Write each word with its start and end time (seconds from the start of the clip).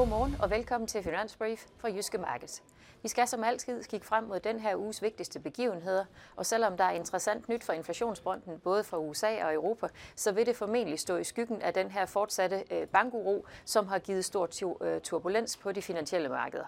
Godmorgen 0.00 0.36
og 0.38 0.50
velkommen 0.50 0.88
til 0.88 1.02
Finansbrief 1.02 1.66
fra 1.78 1.88
Jyske 1.88 2.18
Markets. 2.18 2.62
Vi 3.02 3.08
skal 3.08 3.28
som 3.28 3.44
altid 3.44 3.84
kigge 3.84 4.06
frem 4.06 4.24
mod 4.24 4.40
den 4.40 4.60
her 4.60 4.76
uges 4.76 5.02
vigtigste 5.02 5.40
begivenheder, 5.40 6.04
og 6.36 6.46
selvom 6.46 6.76
der 6.76 6.84
er 6.84 6.90
interessant 6.90 7.48
nyt 7.48 7.64
for 7.64 7.72
inflationsfronten 7.72 8.58
både 8.58 8.84
fra 8.84 8.98
USA 8.98 9.44
og 9.44 9.54
Europa, 9.54 9.88
så 10.16 10.32
vil 10.32 10.46
det 10.46 10.56
formentlig 10.56 10.98
stå 10.98 11.16
i 11.16 11.24
skyggen 11.24 11.62
af 11.62 11.74
den 11.74 11.90
her 11.90 12.06
fortsatte 12.06 12.64
øh, 12.70 12.86
bankuro, 12.86 13.46
som 13.64 13.88
har 13.88 13.98
givet 13.98 14.24
stor 14.24 14.48
øh, 14.84 15.00
turbulens 15.00 15.56
på 15.56 15.72
de 15.72 15.82
finansielle 15.82 16.28
markeder. 16.28 16.66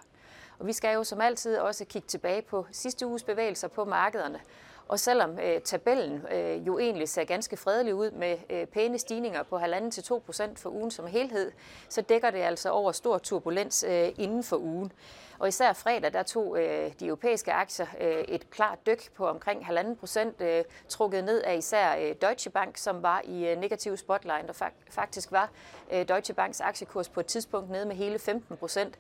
Og 0.59 0.67
vi 0.67 0.73
skal 0.73 0.95
jo 0.95 1.05
som 1.05 1.21
altid 1.21 1.59
også 1.59 1.85
kigge 1.85 2.09
tilbage 2.09 2.43
på 2.43 2.67
sidste 2.73 3.07
uges 3.07 3.23
bevægelser 3.23 3.69
på 3.69 3.85
markederne, 3.85 4.41
og 4.89 5.01
selvom 5.01 5.39
øh, 5.39 5.61
tabellen 5.61 6.27
øh, 6.33 6.67
jo 6.67 6.79
egentlig 6.79 7.09
ser 7.09 7.25
ganske 7.25 7.57
fredelig 7.57 7.95
ud 7.95 8.11
med 8.11 8.37
øh, 8.51 8.67
pæne 8.67 8.99
stigninger 8.99 9.43
på 9.43 9.59
1,5-2% 9.59 10.55
for 10.57 10.71
ugen 10.71 10.91
som 10.91 11.07
helhed, 11.07 11.53
så 11.89 12.01
dækker 12.01 12.31
det 12.31 12.39
altså 12.39 12.71
over 12.71 12.93
stor 12.93 13.19
turbulens 13.19 13.85
øh, 13.89 14.09
inden 14.19 14.43
for 14.43 14.57
ugen. 14.57 14.93
Og 15.39 15.49
især 15.49 15.73
fredag, 15.73 16.13
der 16.13 16.23
tog 16.23 16.59
øh, 16.59 16.93
de 17.01 17.07
europæiske 17.07 17.53
aktier 17.53 17.87
øh, 18.01 18.25
et 18.29 18.51
klart 18.51 18.79
dyk 18.87 19.13
på 19.15 19.27
omkring 19.27 19.63
1,5 19.63 19.95
procent, 19.95 20.41
øh, 20.41 20.65
trukket 20.89 21.25
ned 21.25 21.43
af 21.43 21.57
især 21.57 21.97
øh, 21.97 22.15
Deutsche 22.23 22.51
Bank, 22.51 22.77
som 22.77 23.03
var 23.03 23.23
i 23.25 23.47
øh, 23.47 23.59
negativ 23.59 23.97
spotlight, 23.97 24.51
og 24.51 24.57
fak- 24.63 24.91
faktisk 24.91 25.33
var 25.33 25.51
øh, 25.93 26.09
Deutsche 26.09 26.35
Banks 26.35 26.61
aktiekurs 26.61 27.09
på 27.09 27.21
et 27.21 27.27
tidspunkt 27.27 27.71
nede 27.71 27.87
med 27.87 27.97
hele 27.97 28.19
15 28.19 28.57
procent. 28.57 28.99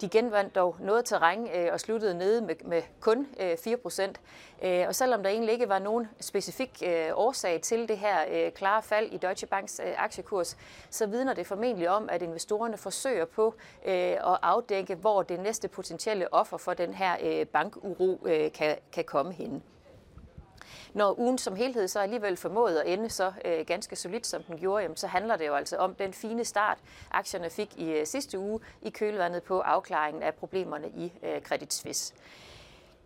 De 0.00 0.08
genvandt 0.08 0.54
dog 0.54 0.76
noget 0.80 1.04
terræn 1.04 1.48
øh, 1.54 1.68
og 1.72 1.80
sluttede 1.80 2.14
nede 2.14 2.42
med, 2.42 2.54
med 2.64 2.82
kun 3.00 3.26
øh, 3.40 3.56
4 3.56 3.76
procent. 3.76 4.20
Øh, 4.62 4.84
og 4.88 4.94
selvom 4.94 5.22
der 5.22 5.30
egentlig 5.30 5.52
ikke 5.52 5.68
var 5.68 5.78
nogen 5.78 6.08
specifik 6.20 6.82
øh, 6.86 7.10
årsag 7.14 7.60
til 7.60 7.88
det 7.88 7.98
her 7.98 8.16
øh, 8.30 8.52
klare 8.52 8.82
fald 8.82 9.12
i 9.12 9.16
Deutsche 9.16 9.46
Banks 9.46 9.80
øh, 9.84 10.04
aktiekurs, 10.04 10.56
så 10.90 11.06
vidner 11.06 11.34
det 11.34 11.46
formentlig 11.46 11.90
om, 11.90 12.08
at 12.12 12.22
investorerne 12.22 12.76
forsøger 12.76 13.24
på 13.24 13.54
øh, 13.86 13.92
at 13.92 14.38
afdække, 14.42 14.94
hvor 14.94 15.22
det 15.22 15.40
næste 15.40 15.68
potentielle 15.68 16.34
offer 16.34 16.56
for 16.56 16.74
den 16.74 16.94
her 16.94 17.16
øh, 17.22 17.46
bankuro 17.46 18.26
øh, 18.26 18.52
kan, 18.52 18.76
kan 18.92 19.04
komme 19.04 19.32
hen 19.32 19.62
når 20.94 21.18
ugen 21.18 21.38
som 21.38 21.56
helhed 21.56 21.88
så 21.88 22.00
alligevel 22.00 22.36
formåede 22.36 22.82
at 22.82 22.92
ende 22.92 23.10
så 23.10 23.32
øh, 23.44 23.66
ganske 23.66 23.96
solidt, 23.96 24.26
som 24.26 24.42
den 24.42 24.58
gjorde, 24.58 24.82
jamen, 24.82 24.96
så 24.96 25.06
handler 25.06 25.36
det 25.36 25.46
jo 25.46 25.54
altså 25.54 25.76
om 25.76 25.94
den 25.94 26.12
fine 26.12 26.44
start, 26.44 26.78
aktierne 27.10 27.50
fik 27.50 27.76
i 27.76 27.92
øh, 27.92 28.06
sidste 28.06 28.38
uge 28.38 28.60
i 28.82 28.90
kølvandet 28.90 29.42
på 29.42 29.60
afklaringen 29.60 30.22
af 30.22 30.34
problemerne 30.34 30.88
i 30.88 31.12
øh, 31.22 31.42
Credit 31.42 31.74
Suisse. 31.74 32.14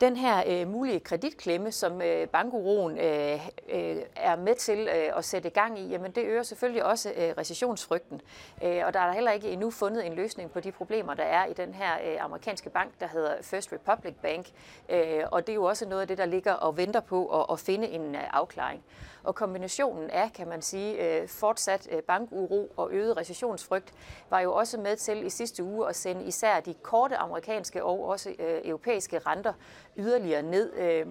Den 0.01 0.17
her 0.17 0.43
øh, 0.47 0.69
mulige 0.69 1.01
kreditklemme, 1.01 1.73
som 1.73 2.03
øh, 2.03 2.29
bankuroen 2.29 2.99
øh, 2.99 3.49
øh, 3.69 3.97
er 4.17 4.37
med 4.37 4.55
til 4.55 4.79
øh, 4.79 5.19
at 5.19 5.25
sætte 5.25 5.49
i 5.49 5.53
gang 5.53 5.79
i, 5.79 5.87
jamen 5.87 6.13
det 6.13 6.25
øger 6.25 6.43
selvfølgelig 6.43 6.85
også 6.85 7.13
øh, 7.17 7.35
recessionsfrygten. 7.39 8.21
Øh, 8.65 8.83
og 8.87 8.95
der 8.95 9.01
er 9.01 9.07
der 9.07 9.13
heller 9.13 9.31
ikke 9.31 9.51
endnu 9.51 9.71
fundet 9.71 10.07
en 10.07 10.13
løsning 10.13 10.51
på 10.51 10.61
de 10.61 10.73
problemer, 10.73 11.15
der 11.15 11.23
er 11.23 11.47
i 11.47 11.53
den 11.53 11.75
her 11.75 11.93
øh, 11.95 12.25
amerikanske 12.25 12.71
bank, 12.71 13.01
der 13.01 13.07
hedder 13.07 13.35
First 13.43 13.73
Republic 13.73 14.15
Bank. 14.23 14.47
Øh, 14.89 15.23
og 15.31 15.47
det 15.47 15.53
er 15.53 15.55
jo 15.55 15.65
også 15.65 15.89
noget 15.89 16.03
af 16.03 16.09
det, 16.09 16.19
der 16.19 16.27
ligger 16.27 16.53
og 16.53 16.77
venter 16.77 17.01
på 17.01 17.41
at, 17.41 17.47
at 17.53 17.61
finde 17.61 17.89
en 17.89 18.15
øh, 18.15 18.23
afklaring. 18.31 18.85
Og 19.25 19.35
kombinationen 19.35 20.11
af, 20.11 20.33
kan 20.33 20.49
man 20.49 20.63
sige, 20.63 21.21
øh, 21.21 21.29
fortsat 21.29 21.89
øh, 21.91 22.03
bankuro 22.03 22.73
og 22.77 22.93
øget 22.93 23.17
recessionsfrygt, 23.17 23.93
var 24.31 24.41
jo 24.41 24.55
også 24.55 24.79
med 24.79 24.97
til 24.97 25.27
i 25.27 25.31
sidste 25.31 25.65
uge 25.65 25.89
at 25.89 25.97
sende 25.97 26.25
især 26.25 26.61
de 26.61 26.75
korte 26.75 27.17
amerikanske 27.17 27.85
og 27.85 28.09
også 28.09 28.31
øh, 28.39 28.61
europæiske 28.65 29.19
renter 29.19 29.53
yderligere 29.99 30.43
ned. 30.43 30.73
Øh, 30.73 31.07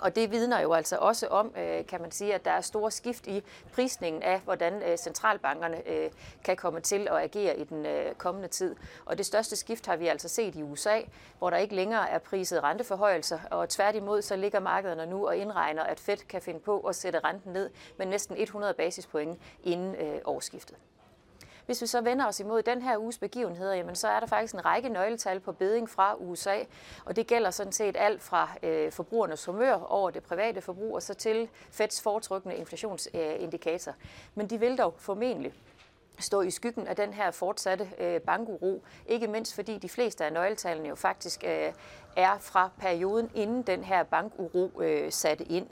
og 0.00 0.16
det 0.16 0.30
vidner 0.30 0.60
jo 0.60 0.72
altså 0.72 0.96
også 0.96 1.26
om, 1.26 1.54
øh, 1.56 1.86
kan 1.86 2.00
man 2.00 2.10
sige, 2.10 2.34
at 2.34 2.44
der 2.44 2.50
er 2.50 2.60
store 2.60 2.90
skift 2.90 3.26
i 3.26 3.42
prisningen 3.74 4.22
af, 4.22 4.40
hvordan 4.40 4.82
øh, 4.82 4.98
centralbankerne 4.98 5.82
kan 6.44 6.56
komme 6.56 6.80
til 6.80 7.08
at 7.10 7.16
agere 7.16 7.58
i 7.58 7.64
den 7.64 7.86
kommende 8.18 8.48
tid. 8.48 8.76
Og 9.04 9.18
det 9.18 9.26
største 9.26 9.56
skift 9.56 9.86
har 9.86 9.96
vi 9.96 10.06
altså 10.06 10.28
set 10.28 10.56
i 10.56 10.62
USA, 10.62 11.00
hvor 11.38 11.50
der 11.50 11.56
ikke 11.56 11.74
længere 11.74 12.10
er 12.10 12.18
priset 12.18 12.62
renteforhøjelser, 12.62 13.38
og 13.50 13.68
tværtimod 13.68 14.22
så 14.22 14.36
ligger 14.36 14.60
markederne 14.60 15.06
nu 15.06 15.26
og 15.26 15.36
indregner, 15.36 15.82
at 15.82 16.00
Fed 16.00 16.16
kan 16.16 16.42
finde 16.42 16.60
på 16.60 16.80
at 16.80 16.96
sætte 16.96 17.18
renten 17.18 17.52
ned 17.52 17.70
med 17.98 18.06
næsten 18.06 18.36
100 18.38 18.74
basispoint 18.74 19.38
inden 19.64 19.96
årsskiftet. 20.24 20.76
Hvis 21.66 21.82
vi 21.82 21.86
så 21.86 22.00
vender 22.00 22.26
os 22.26 22.40
imod 22.40 22.62
den 22.62 22.82
her 22.82 22.98
uges 22.98 23.18
begivenheder, 23.18 23.74
jamen 23.74 23.94
så 23.94 24.08
er 24.08 24.20
der 24.20 24.26
faktisk 24.26 24.54
en 24.54 24.64
række 24.64 24.88
nøgletal 24.88 25.40
på 25.40 25.52
beding 25.52 25.90
fra 25.90 26.14
USA, 26.18 26.56
og 27.04 27.16
det 27.16 27.26
gælder 27.26 27.50
sådan 27.50 27.72
set 27.72 27.96
alt 27.98 28.22
fra 28.22 28.48
øh, 28.62 28.92
forbrugernes 28.92 29.44
humør 29.44 29.74
over 29.74 30.10
det 30.10 30.22
private 30.22 30.60
forbrug 30.60 30.94
og 30.94 31.02
så 31.02 31.14
til 31.14 31.48
Feds 31.70 32.02
foretrykkende 32.02 32.56
inflationsindikator. 32.56 33.94
Men 34.34 34.50
de 34.50 34.60
vil 34.60 34.78
dog 34.78 34.94
formentlig 34.98 35.52
stå 36.18 36.40
i 36.40 36.50
skyggen 36.50 36.86
af 36.86 36.96
den 36.96 37.12
her 37.12 37.30
fortsatte 37.30 37.88
øh, 37.98 38.20
bankuro, 38.20 38.82
ikke 39.06 39.26
mindst 39.26 39.54
fordi 39.54 39.78
de 39.78 39.88
fleste 39.88 40.24
af 40.24 40.32
nøgletallene 40.32 40.88
jo 40.88 40.94
faktisk 40.94 41.44
øh, 41.44 41.72
er 42.16 42.38
fra 42.40 42.70
perioden 42.78 43.30
inden 43.34 43.62
den 43.62 43.84
her 43.84 44.02
bankuro 44.02 44.80
øh, 44.80 45.12
satte 45.12 45.44
ind. 45.44 45.66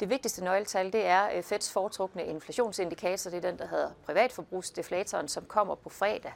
Det 0.00 0.10
vigtigste 0.10 0.44
nøgletal, 0.44 0.92
det 0.92 1.06
er 1.06 1.28
øh, 1.36 1.42
Feds 1.42 1.72
foretrukne 1.72 2.24
inflationsindikator, 2.24 3.30
det 3.30 3.36
er 3.44 3.50
den, 3.50 3.58
der 3.58 3.66
hedder 3.66 3.90
privatforbrugsdeflatoren, 4.06 5.28
som 5.28 5.44
kommer 5.44 5.74
på 5.74 5.88
fredag. 5.88 6.32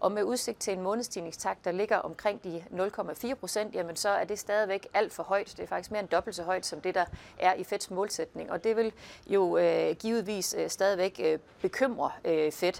Og 0.00 0.12
med 0.12 0.22
udsigt 0.22 0.58
til 0.60 0.72
en 0.72 0.82
månedstigningstakt, 0.82 1.64
der 1.64 1.72
ligger 1.72 1.96
omkring 1.96 2.44
de 2.44 2.64
0,4 2.70 3.34
procent, 3.34 3.74
jamen 3.74 3.96
så 3.96 4.08
er 4.08 4.24
det 4.24 4.38
stadigvæk 4.38 4.86
alt 4.94 5.12
for 5.12 5.22
højt. 5.22 5.54
Det 5.56 5.62
er 5.62 5.66
faktisk 5.66 5.90
mere 5.90 6.00
end 6.00 6.08
dobbelt 6.08 6.36
så 6.36 6.42
højt, 6.42 6.66
som 6.66 6.80
det, 6.80 6.94
der 6.94 7.04
er 7.38 7.54
i 7.54 7.64
Feds 7.64 7.90
målsætning. 7.90 8.50
Og 8.50 8.64
det 8.64 8.76
vil 8.76 8.92
jo 9.26 9.56
øh, 9.56 9.96
givetvis 9.96 10.54
øh, 10.58 10.70
stadigvæk 10.70 11.20
øh, 11.24 11.38
bekymre 11.62 12.10
øh, 12.24 12.52
Fed. 12.52 12.72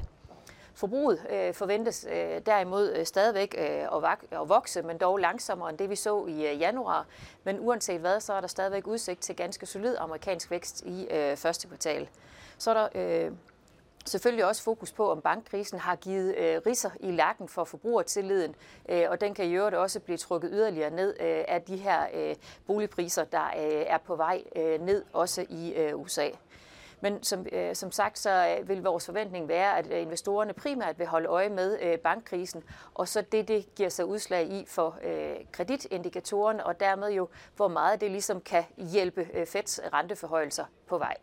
Forbruget 0.76 1.26
øh, 1.30 1.54
forventes 1.54 2.06
øh, 2.10 2.40
derimod 2.46 2.92
øh, 2.92 3.06
stadigvæk 3.06 3.54
øh, 3.58 3.64
at, 3.64 4.40
at 4.40 4.48
vokse, 4.48 4.82
men 4.82 4.98
dog 4.98 5.18
langsommere 5.18 5.70
end 5.70 5.78
det, 5.78 5.90
vi 5.90 5.96
så 5.96 6.26
i 6.26 6.46
øh, 6.46 6.60
januar. 6.60 7.06
Men 7.44 7.60
uanset 7.60 8.00
hvad, 8.00 8.20
så 8.20 8.32
er 8.32 8.40
der 8.40 8.48
stadigvæk 8.48 8.86
udsigt 8.86 9.20
til 9.20 9.36
ganske 9.36 9.66
solid 9.66 9.96
amerikansk 9.98 10.50
vækst 10.50 10.82
i 10.86 11.06
øh, 11.10 11.36
første 11.36 11.68
kvartal. 11.68 12.08
Så 12.58 12.70
er 12.70 12.74
der 12.74 12.88
øh, 13.26 13.32
selvfølgelig 14.04 14.44
også 14.44 14.62
fokus 14.62 14.92
på, 14.92 15.10
om 15.10 15.20
bankkrisen 15.20 15.78
har 15.78 15.96
givet 15.96 16.36
øh, 16.36 16.60
risser 16.66 16.90
i 17.00 17.10
lakken 17.10 17.48
for 17.48 17.64
forbrugertilliden, 17.64 18.54
øh, 18.88 19.04
og 19.08 19.20
den 19.20 19.34
kan 19.34 19.44
i 19.44 19.52
øvrigt 19.52 19.76
også 19.76 20.00
blive 20.00 20.18
trukket 20.18 20.50
yderligere 20.52 20.90
ned 20.90 21.16
øh, 21.20 21.44
af 21.48 21.62
de 21.62 21.76
her 21.76 22.06
øh, 22.14 22.34
boligpriser, 22.66 23.24
der 23.24 23.44
øh, 23.46 23.84
er 23.86 23.98
på 23.98 24.16
vej 24.16 24.42
øh, 24.56 24.80
ned, 24.80 25.04
også 25.12 25.46
i 25.48 25.72
øh, 25.72 26.00
USA. 26.00 26.28
Men 27.00 27.22
som, 27.22 27.46
øh, 27.52 27.74
som 27.74 27.92
sagt, 27.92 28.18
så 28.18 28.56
øh, 28.60 28.68
vil 28.68 28.82
vores 28.82 29.06
forventning 29.06 29.48
være, 29.48 29.78
at 29.78 29.86
øh, 29.92 30.02
investorerne 30.02 30.52
primært 30.52 30.98
vil 30.98 31.06
holde 31.06 31.28
øje 31.28 31.48
med 31.48 31.78
øh, 31.82 31.98
bankkrisen, 31.98 32.64
og 32.94 33.08
så 33.08 33.20
det, 33.20 33.48
det 33.48 33.74
giver 33.74 33.88
sig 33.88 34.04
udslag 34.04 34.46
i 34.46 34.64
for 34.68 34.98
øh, 35.04 35.36
kreditindikatorerne, 35.52 36.66
og 36.66 36.80
dermed 36.80 37.10
jo, 37.12 37.28
hvor 37.56 37.68
meget 37.68 38.00
det 38.00 38.10
ligesom 38.10 38.40
kan 38.40 38.64
hjælpe 38.76 39.28
øh, 39.34 39.46
Feds 39.46 39.80
renteforhøjelser 39.92 40.64
på 40.86 40.98
vej. 40.98 41.16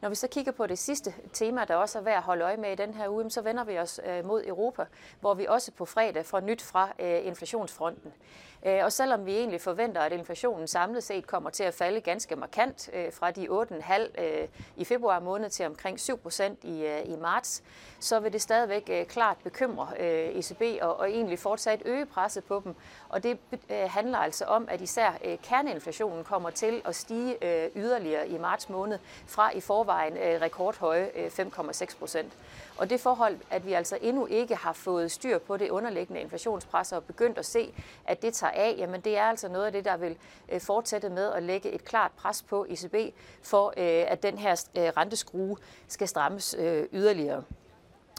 Når 0.00 0.08
vi 0.08 0.14
så 0.14 0.28
kigger 0.28 0.52
på 0.52 0.66
det 0.66 0.78
sidste 0.78 1.14
tema, 1.32 1.64
der 1.64 1.74
også 1.74 1.98
er 1.98 2.02
værd 2.02 2.16
at 2.16 2.22
holde 2.22 2.44
øje 2.44 2.56
med 2.56 2.72
i 2.72 2.74
den 2.74 2.94
her 2.94 3.08
uge, 3.08 3.30
så 3.30 3.42
vender 3.42 3.64
vi 3.64 3.78
os 3.78 4.00
øh, 4.06 4.26
mod 4.26 4.44
Europa, 4.46 4.84
hvor 5.20 5.34
vi 5.34 5.46
også 5.46 5.72
på 5.72 5.84
fredag 5.84 6.26
får 6.26 6.40
nyt 6.40 6.62
fra 6.62 6.88
øh, 6.98 7.26
inflationsfronten. 7.26 8.12
Øh, 8.66 8.84
og 8.84 8.92
selvom 8.92 9.26
vi 9.26 9.36
egentlig 9.36 9.60
forventer, 9.60 10.00
at 10.00 10.12
inflationen 10.12 10.68
samlet 10.68 11.04
set 11.04 11.26
kommer 11.26 11.50
til 11.50 11.62
at 11.62 11.74
falde 11.74 12.00
ganske 12.00 12.36
markant 12.36 12.90
fra 13.12 13.30
de 13.30 13.48
8,5 13.48 14.22
i 14.76 14.84
februar 14.84 15.20
måned 15.20 15.50
til 15.50 15.66
omkring 15.66 16.00
7 16.00 16.18
procent 16.18 16.64
i, 16.64 17.02
i 17.04 17.16
marts, 17.16 17.62
så 18.00 18.20
vil 18.20 18.32
det 18.32 18.42
stadigvæk 18.42 19.06
klart 19.08 19.36
bekymre 19.44 19.88
ECB 20.38 20.62
og, 20.82 20.96
og 20.96 21.10
egentlig 21.10 21.38
fortsat 21.38 21.82
øge 21.84 22.06
presset 22.06 22.44
på 22.44 22.62
dem. 22.64 22.74
Og 23.08 23.22
det 23.22 23.38
handler 23.70 24.18
altså 24.18 24.44
om, 24.44 24.68
at 24.70 24.80
især 24.80 25.12
kerneinflationen 25.42 26.24
kommer 26.24 26.50
til 26.50 26.82
at 26.84 26.96
stige 26.96 27.36
yderligere 27.76 28.28
i 28.28 28.38
marts 28.38 28.68
måned 28.68 28.98
fra 29.26 29.50
i 29.56 29.60
forvejen 29.60 29.87
forvejen 29.88 30.16
øh, 30.16 30.40
rekordhøje 30.40 31.10
øh, 31.14 31.26
5,6 31.26 31.98
procent. 31.98 32.32
Og 32.76 32.90
det 32.90 33.00
forhold, 33.00 33.36
at 33.50 33.66
vi 33.66 33.72
altså 33.72 33.98
endnu 34.02 34.26
ikke 34.26 34.54
har 34.56 34.72
fået 34.72 35.10
styr 35.10 35.38
på 35.38 35.56
det 35.56 35.70
underliggende 35.70 36.20
inflationspres 36.20 36.92
og 36.92 37.04
begyndt 37.04 37.38
at 37.38 37.46
se, 37.46 37.74
at 38.04 38.22
det 38.22 38.34
tager 38.34 38.50
af, 38.50 38.74
jamen 38.78 39.00
det 39.00 39.18
er 39.18 39.24
altså 39.24 39.48
noget 39.48 39.66
af 39.66 39.72
det, 39.72 39.84
der 39.84 39.96
vil 39.96 40.16
øh, 40.48 40.60
fortsætte 40.60 41.08
med 41.08 41.32
at 41.32 41.42
lægge 41.42 41.70
et 41.70 41.84
klart 41.84 42.10
pres 42.16 42.42
på 42.42 42.66
ECB, 42.68 43.14
for 43.42 43.68
øh, 43.76 44.04
at 44.12 44.22
den 44.22 44.38
her 44.38 44.64
øh, 44.76 44.82
renteskrue 44.96 45.56
skal 45.88 46.08
strammes 46.08 46.56
yderligere. 46.92 47.42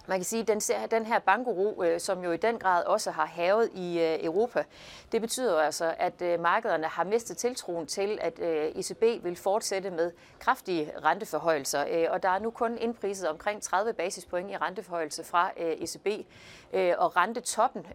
Man 0.09 0.17
kan 0.17 0.25
sige, 0.25 0.45
at 0.75 0.91
den, 0.91 1.05
her 1.05 1.19
bankuro, 1.19 1.83
øh, 1.83 1.99
som 1.99 2.23
jo 2.23 2.31
i 2.31 2.37
den 2.37 2.59
grad 2.59 2.83
også 2.83 3.11
har 3.11 3.25
havet 3.25 3.69
i 3.73 3.99
øh, 3.99 4.25
Europa, 4.25 4.63
det 5.11 5.21
betyder 5.21 5.59
altså, 5.59 5.95
at 5.97 6.21
øh, 6.21 6.39
markederne 6.39 6.87
har 6.87 7.03
mistet 7.03 7.37
tiltroen 7.37 7.87
til, 7.87 8.17
at 8.21 8.39
ECB 8.75 9.23
vil 9.23 9.35
fortsætte 9.35 9.91
med 9.91 10.11
kraftige 10.39 10.91
renteforhøjelser. 11.03 12.09
Og 12.09 12.23
der 12.23 12.29
er 12.29 12.39
nu 12.39 12.51
kun 12.51 12.77
indpriset 12.77 13.29
omkring 13.29 13.61
30 13.61 13.93
basispoint 13.93 14.51
i 14.51 14.57
renteforhøjelse 14.57 15.23
fra 15.23 15.51
ECB. 15.57 16.07
Og 16.97 17.15
rentetoppen, 17.15 17.85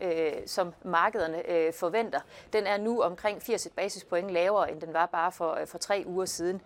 som 0.47 0.75
markederne 0.83 1.43
forventer, 1.73 2.21
den 2.53 2.67
er 2.67 2.77
nu 2.77 3.03
omkring 3.03 3.43
80 3.43 3.69
basispoint 3.77 4.31
lavere, 4.31 4.73
end 4.73 4.81
den 4.81 4.93
var 4.93 5.07
bare 5.07 5.33
for, 5.33 5.59
for 5.67 5.79
tre 5.79 6.05
uger 6.07 6.25
siden. 6.25 6.63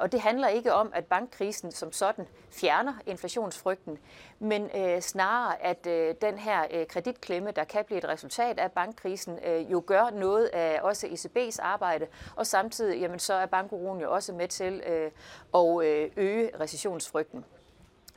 Og 0.00 0.12
det 0.12 0.20
handler 0.20 0.48
ikke 0.48 0.72
om, 0.72 0.90
at 0.94 1.04
bankkrisen 1.04 1.72
som 1.72 1.92
sådan 1.92 2.26
fjerner 2.50 2.94
inflationsfrygten, 3.06 3.98
men 4.38 4.59
men 4.60 4.80
øh, 4.82 5.00
snarere 5.00 5.62
at 5.62 5.86
øh, 5.86 6.14
den 6.22 6.38
her 6.38 6.64
øh, 6.70 6.86
kreditklemme, 6.86 7.50
der 7.50 7.64
kan 7.64 7.84
blive 7.84 7.98
et 7.98 8.08
resultat 8.08 8.58
af 8.58 8.72
bankkrisen, 8.72 9.38
øh, 9.46 9.72
jo 9.72 9.82
gør 9.86 10.10
noget 10.10 10.46
af 10.46 10.80
også 10.82 11.06
ECB's 11.06 11.56
arbejde, 11.62 12.06
og 12.36 12.46
samtidig 12.46 13.00
jamen, 13.00 13.18
så 13.18 13.34
er 13.34 13.46
bankuroen 13.46 14.00
jo 14.00 14.12
også 14.12 14.32
med 14.32 14.48
til 14.48 14.82
øh, 14.86 15.10
at 15.54 15.84
øh, 15.84 16.10
øge 16.16 16.50
recessionsfrygten. 16.60 17.44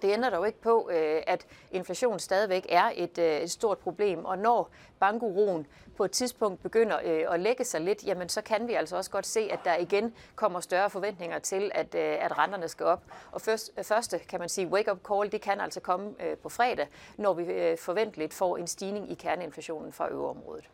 Det 0.04 0.12
ændrer 0.12 0.30
dog 0.30 0.48
ikke 0.48 0.62
på, 0.62 0.90
øh, 0.92 1.22
at 1.28 1.46
inflation 1.72 2.20
stadigvæk 2.20 2.66
er 2.70 2.92
et, 2.96 3.18
øh, 3.18 3.38
et 3.38 3.52
stort 3.52 3.78
problem, 3.78 4.26
og 4.26 4.38
når 4.38 4.70
bankuroen 5.00 5.68
på 5.98 6.06
et 6.06 6.12
tidspunkt 6.12 6.64
begynder 6.64 7.00
øh, 7.04 7.34
at 7.34 7.40
lægge 7.40 7.64
sig 7.64 7.82
lidt, 7.82 8.04
jamen 8.06 8.30
så 8.30 8.42
kan 8.42 8.68
vi 8.68 8.74
altså 8.74 8.98
også 8.98 9.12
godt 9.12 9.26
se, 9.26 9.40
at 9.52 9.60
der 9.66 9.76
igen 9.76 10.16
kommer 10.36 10.60
større 10.60 10.90
forventninger 10.90 11.40
til, 11.40 11.72
at, 11.76 11.96
at 11.96 12.38
renterne 12.38 12.68
skal 12.68 12.86
op. 12.86 13.02
Og 13.32 13.42
først, 13.42 13.72
første, 13.84 14.20
kan 14.20 14.40
man 14.40 14.50
sige, 14.50 14.68
wake-up 14.68 15.00
call, 15.08 15.32
det 15.32 15.42
kan 15.42 15.62
altså 15.62 15.80
komme 15.80 16.16
på 16.44 16.50
fredag, 16.50 16.88
når 17.18 17.34
vi 17.34 17.76
forventeligt 17.78 18.34
får 18.34 18.58
en 18.58 18.68
stigning 18.68 19.12
i 19.12 19.14
kerneinflationen 19.14 19.94
fra 19.94 20.10
øverområdet. 20.10 20.70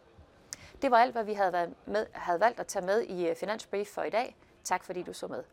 Det 0.81 0.91
var 0.91 0.97
alt, 0.97 1.11
hvad 1.11 1.23
vi 1.23 1.33
havde, 1.33 1.53
været 1.53 1.73
med, 1.85 2.05
havde 2.11 2.39
valgt 2.39 2.59
at 2.59 2.67
tage 2.67 2.85
med 2.85 3.03
i 3.03 3.33
Finansbrief 3.35 3.87
for 3.87 4.03
i 4.03 4.09
dag. 4.09 4.35
Tak 4.63 4.83
fordi 4.83 5.03
du 5.03 5.13
så 5.13 5.27
med. 5.27 5.43